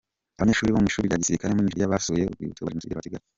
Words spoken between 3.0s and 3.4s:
Kigali.